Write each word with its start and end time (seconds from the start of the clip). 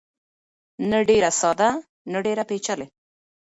نه 0.89 0.99
ډېر 1.09 1.23
ساده 1.39 1.69
نه 2.11 2.19
ډېر 2.25 2.37
پېچلی. 2.49 2.87